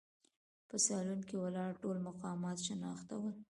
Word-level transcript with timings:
په 0.69 0.75
سالون 0.85 1.19
کې 1.27 1.35
ولاړ 1.43 1.71
ټول 1.81 1.97
مقامات 2.09 2.57
شناخته 2.67 3.13
ول. 3.19 3.35